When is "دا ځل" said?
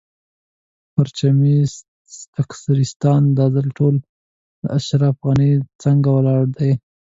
3.37-3.67